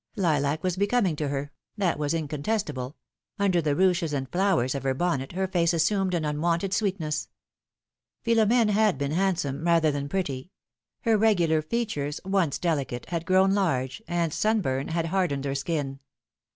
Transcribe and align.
Lilac 0.15 0.63
was 0.63 0.77
becoming 0.77 1.15
to 1.17 1.27
her, 1.27 1.51
that 1.77 1.99
was 1.99 2.11
incontestable; 2.15 2.95
under 3.37 3.61
the 3.61 3.75
ruches 3.75 4.13
and 4.13 4.27
flowers 4.31 4.73
of 4.73 4.81
her 4.81 4.95
bonnet 4.95 5.33
her 5.33 5.47
face 5.47 5.75
assumed 5.75 6.15
an 6.15 6.25
unwonted 6.25 6.73
sweetness. 6.73 7.29
Philomene 8.23 8.69
had 8.69 8.97
been 8.97 9.11
handsome, 9.11 9.63
rather 9.63 9.91
than 9.91 10.09
pretty; 10.09 10.49
her 11.01 11.17
regular 11.19 11.61
features, 11.61 12.19
once 12.25 12.57
delicate, 12.57 13.05
had 13.09 13.27
grown 13.27 13.51
large, 13.51 14.01
and 14.07 14.33
sunburn 14.33 14.87
had 14.87 15.05
hardened 15.05 15.45
her 15.45 15.53
skin. 15.53 15.99